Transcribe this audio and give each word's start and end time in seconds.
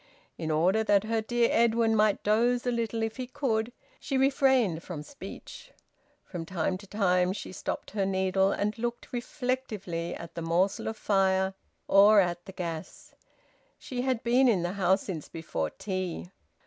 In 0.35 0.49
order 0.49 0.83
that 0.85 1.03
her 1.03 1.21
dear 1.21 1.49
Edwin 1.51 1.95
might 1.95 2.23
doze 2.23 2.65
a 2.65 2.71
little 2.71 3.03
if 3.03 3.17
he 3.17 3.27
could, 3.27 3.71
she 3.99 4.17
refrained 4.17 4.81
from 4.81 5.03
speech; 5.03 5.71
from 6.25 6.43
time 6.43 6.75
to 6.79 6.87
time 6.87 7.33
she 7.33 7.51
stopped 7.51 7.91
her 7.91 8.03
needle 8.03 8.51
and 8.51 8.75
looked 8.79 9.13
reflectively 9.13 10.15
at 10.15 10.33
the 10.33 10.41
morsel 10.41 10.87
of 10.87 10.97
fire, 10.97 11.53
or 11.87 12.19
at 12.19 12.43
the 12.45 12.51
gas. 12.51 13.13
She 13.77 14.01
had 14.01 14.23
been 14.23 14.47
in 14.47 14.63
the 14.63 14.73
house 14.73 15.03
since 15.03 15.29
before 15.29 15.69
tea. 15.69 16.31